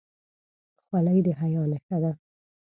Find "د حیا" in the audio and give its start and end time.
1.25-1.63